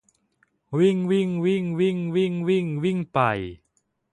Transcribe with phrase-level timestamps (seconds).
[0.79, 3.19] วิ่งวิ่งวิ่งวิ่งวิ่งวิ่ง วิ่งไป